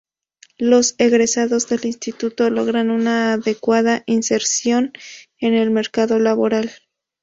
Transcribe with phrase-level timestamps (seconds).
[0.57, 4.93] Los egresados del Instituto logran una adecuada inserción
[5.39, 6.71] en el mercado laboral.